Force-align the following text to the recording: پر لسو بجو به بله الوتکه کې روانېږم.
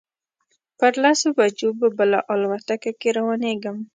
پر 0.77 0.91
لسو 1.03 1.27
بجو 1.37 1.69
به 1.79 1.87
بله 1.97 2.19
الوتکه 2.33 2.91
کې 2.99 3.09
روانېږم. 3.17 3.77